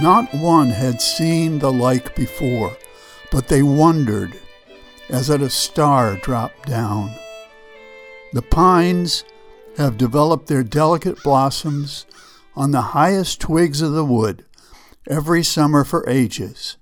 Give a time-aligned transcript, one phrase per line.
[0.00, 2.76] Not one had seen the like before,
[3.30, 4.38] but they wondered
[5.08, 7.14] as at a star dropped down.
[8.32, 9.24] The pines
[9.76, 12.06] have developed their delicate blossoms
[12.56, 14.44] on the highest twigs of the wood
[15.08, 16.76] every summer for ages.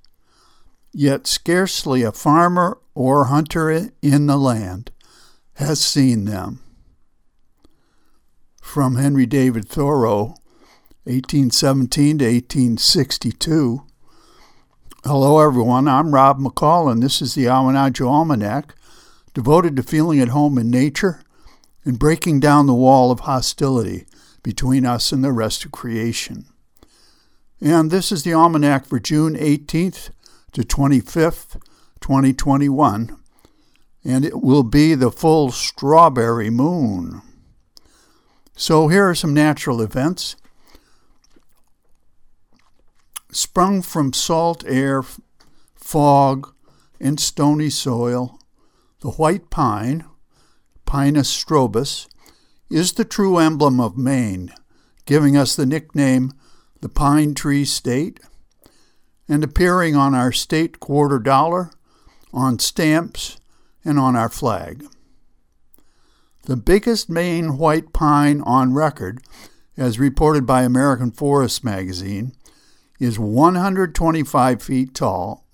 [0.92, 4.90] Yet scarcely a farmer or hunter in the land
[5.54, 6.60] has seen them.
[8.60, 10.34] From Henry David Thoreau,
[11.04, 13.82] 1817 to 1862.
[15.02, 15.88] Hello, everyone.
[15.88, 18.76] I'm Rob McCall, and this is the Awanadjo Almanac,
[19.34, 21.24] devoted to feeling at home in nature
[21.84, 24.06] and breaking down the wall of hostility
[24.44, 26.44] between us and the rest of creation.
[27.60, 30.10] And this is the Almanac for June 18th
[30.52, 31.60] to 25th,
[32.00, 33.16] 2021,
[34.04, 37.22] and it will be the full strawberry moon.
[38.54, 40.36] So here are some natural events.
[43.32, 45.02] Sprung from salt air,
[45.74, 46.54] fog,
[47.00, 48.38] and stony soil,
[49.00, 50.04] the white pine,
[50.84, 52.06] Pinus strobus,
[52.70, 54.52] is the true emblem of Maine,
[55.06, 56.32] giving us the nickname
[56.82, 58.20] the Pine Tree State,
[59.28, 61.70] and appearing on our state quarter dollar,
[62.34, 63.38] on stamps,
[63.82, 64.84] and on our flag.
[66.42, 69.22] The biggest Maine white pine on record,
[69.76, 72.32] as reported by American Forest magazine,
[73.02, 75.44] is 125 feet tall,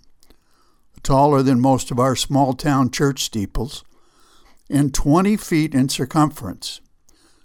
[1.03, 3.85] taller than most of our small town church steeples,
[4.69, 6.83] and 20 feet in circumference,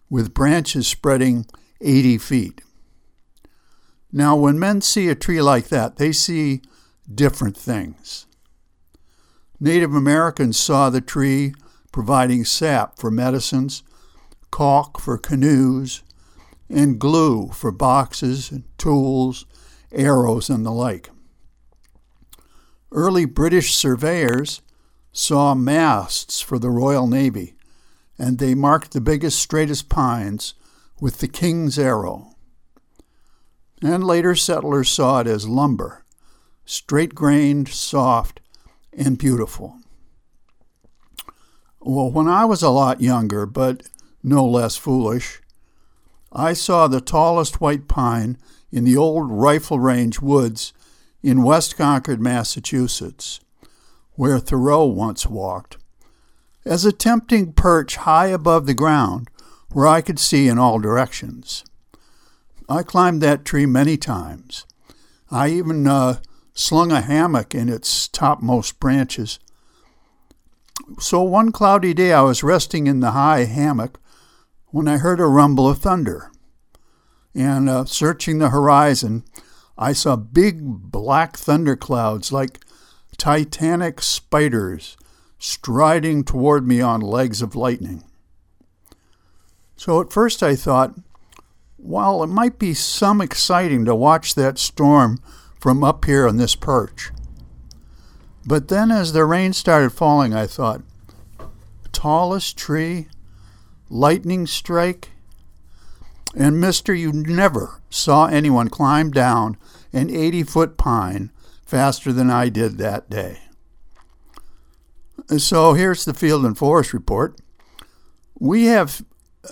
[0.09, 1.45] with branches spreading
[1.79, 2.61] 80 feet.
[4.11, 6.61] Now, when men see a tree like that, they see
[7.09, 8.25] different things.
[9.57, 11.53] Native Americans saw the tree
[11.93, 13.83] providing sap for medicines,
[14.51, 16.03] caulk for canoes,
[16.69, 19.45] and glue for boxes and tools,
[19.93, 21.09] arrows, and the like.
[22.91, 24.61] Early British surveyors
[25.11, 27.55] saw masts for the Royal Navy,
[28.17, 30.53] and they marked the biggest, straightest pines
[30.99, 32.35] with the King's Arrow.
[33.81, 36.05] And later settlers saw it as lumber,
[36.65, 38.39] straight grained, soft,
[38.93, 39.77] and beautiful.
[41.81, 43.83] Well, when I was a lot younger, but
[44.23, 45.41] no less foolish,
[46.31, 48.37] I saw the tallest white pine
[48.73, 50.73] in the old Rifle Range woods
[51.21, 53.39] in West Concord, Massachusetts
[54.15, 55.77] where Thoreau once walked,
[56.65, 59.29] as a tempting perch high above the ground
[59.71, 61.63] where I could see in all directions.
[62.69, 64.65] I climbed that tree many times.
[65.31, 66.19] I even uh,
[66.53, 69.39] slung a hammock in its topmost branches.
[70.99, 73.99] So one cloudy day I was resting in the high hammock
[74.67, 76.31] when I heard a rumble of thunder.
[77.35, 79.23] And uh, searching the horizon,
[79.77, 82.59] I saw big black thunder clouds like
[83.17, 84.97] titanic spiders
[85.39, 88.03] striding toward me on legs of lightning.
[89.75, 90.95] So at first I thought,
[91.77, 95.19] while it might be some exciting to watch that storm
[95.59, 97.11] from up here on this perch.
[98.45, 100.81] But then as the rain started falling, I thought,
[101.91, 103.07] tallest tree,
[103.89, 105.12] lightning strike,
[106.35, 109.57] and mister, you never saw anyone climb down
[109.91, 111.31] an 80 foot pine
[111.65, 113.39] faster than I did that day.
[115.37, 117.39] So here's the Field and Forest Report.
[118.39, 119.05] We have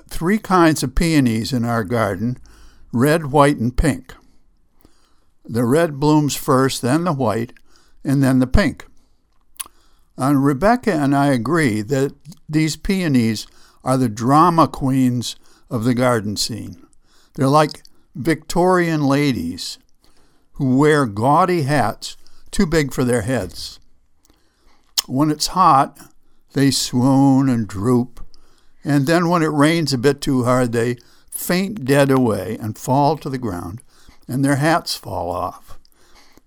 [0.10, 2.38] three kinds of peonies in our garden
[2.94, 4.14] red, white, and pink.
[5.46, 7.54] The red blooms first, then the white,
[8.04, 8.86] and then the pink.
[10.18, 12.14] And Rebecca and I agree that
[12.50, 13.48] these peonies
[13.84, 15.36] are the drama queens
[15.72, 16.86] of the garden scene.
[17.34, 17.82] They're like
[18.14, 19.80] Victorian ladies
[20.54, 22.18] who wear gaudy hats
[22.52, 23.80] too big for their heads.
[25.08, 25.98] When it's hot,
[26.54, 28.24] they swoon and droop,
[28.84, 30.98] and then when it rains a bit too hard, they
[31.30, 33.82] faint dead away and fall to the ground,
[34.28, 35.80] and their hats fall off,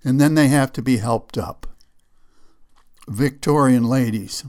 [0.05, 1.67] and then they have to be helped up.
[3.09, 4.45] Victorian ladies.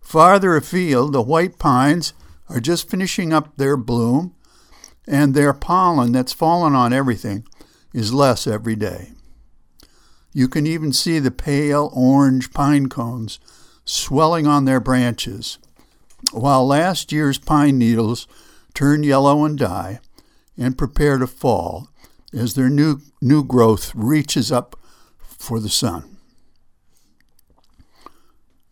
[0.00, 2.12] Farther afield, the white pines
[2.48, 4.34] are just finishing up their bloom,
[5.06, 7.46] and their pollen that's fallen on everything
[7.94, 9.12] is less every day.
[10.32, 13.40] You can even see the pale orange pine cones
[13.84, 15.58] swelling on their branches,
[16.32, 18.26] while last year's pine needles
[18.74, 20.00] turn yellow and die
[20.56, 21.88] and prepare to fall
[22.32, 24.76] as their new, new growth reaches up
[25.18, 26.18] for the sun.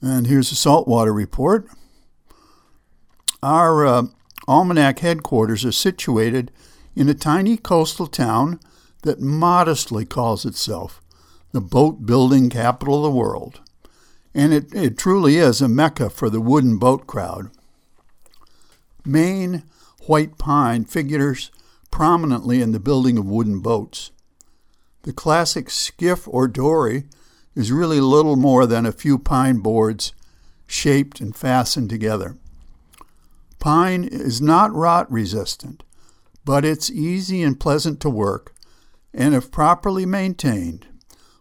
[0.02, 1.67] And here's a saltwater report.
[3.46, 4.02] Our uh,
[4.48, 6.50] almanac headquarters are situated
[6.96, 8.58] in a tiny coastal town
[9.02, 11.00] that modestly calls itself
[11.52, 13.60] the boat building capital of the world.
[14.34, 17.52] And it, it truly is a mecca for the wooden boat crowd.
[19.04, 19.62] Maine
[20.06, 21.52] white pine figures
[21.92, 24.10] prominently in the building of wooden boats.
[25.02, 27.04] The classic skiff or dory
[27.54, 30.12] is really little more than a few pine boards
[30.66, 32.34] shaped and fastened together.
[33.66, 35.82] Pine is not rot resistant,
[36.44, 38.54] but it's easy and pleasant to work,
[39.12, 40.86] and if properly maintained,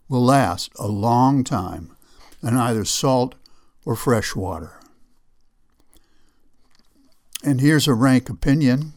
[0.09, 1.95] will last a long time
[2.41, 3.35] in either salt
[3.85, 4.79] or fresh water.
[7.43, 8.93] And here's a rank opinion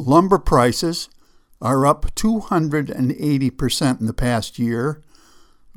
[0.00, 1.08] lumber prices
[1.60, 5.04] are up 280% in the past year,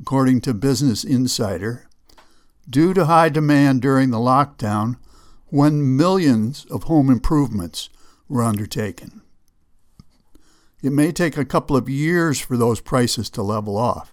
[0.00, 1.87] according to Business Insider,
[2.68, 4.96] due to high demand during the lockdown
[5.46, 7.88] when millions of home improvements
[8.28, 9.22] were undertaken.
[10.82, 14.12] It may take a couple of years for those prices to level off.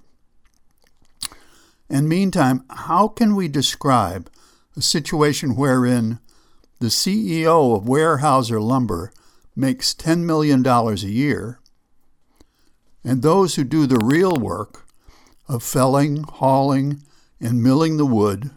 [1.90, 4.30] And meantime, how can we describe
[4.76, 6.20] a situation wherein
[6.80, 9.12] the CEO of Weyerhaeuser Lumber
[9.56, 11.60] makes $10 million a year,
[13.04, 14.86] and those who do the real work
[15.48, 17.02] of felling, hauling,
[17.46, 18.50] and milling the wood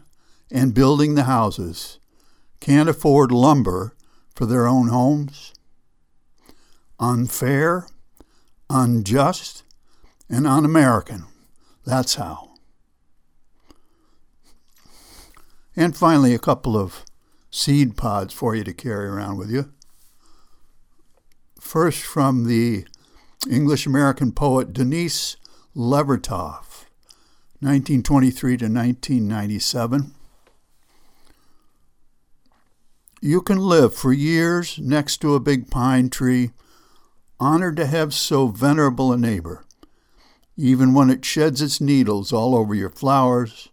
[0.49, 1.99] and building the houses
[2.59, 3.93] can't afford lumber
[4.35, 5.53] for their own homes?
[6.99, 7.85] Unfair,
[8.67, 9.63] unjust,
[10.27, 11.25] and un American.
[11.85, 12.49] That's how.
[15.75, 17.05] And finally, a couple of
[17.51, 19.71] seed pods for you to carry around with you.
[21.59, 22.85] First, from the
[23.49, 25.37] English American poet Denise
[25.75, 26.68] Levertov,
[27.61, 30.13] 1923 to 1997.
[33.21, 36.51] You can live for years next to a big pine tree,
[37.37, 39.65] honored to have so venerable a neighbor,
[40.55, 43.69] even when it sheds its needles all over your flowers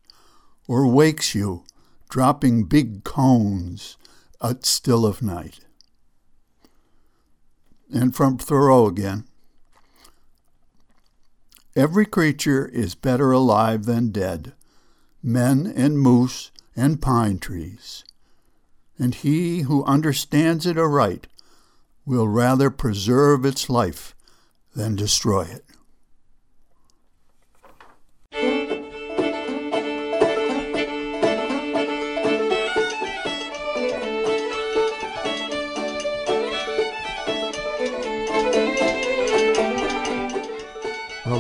[0.67, 1.65] or wakes you
[2.09, 3.97] dropping big cones
[4.43, 5.61] at still of night.
[7.93, 9.27] And from Thoreau again.
[11.77, 14.55] Every creature is better alive than dead,
[15.23, 18.03] men and moose and pine trees.
[18.99, 21.27] And he who understands it aright
[22.07, 24.15] will rather preserve its life
[24.75, 25.66] than destroy it.